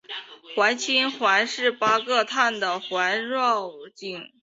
[0.55, 4.31] 环辛烷是八个碳的环烷烃。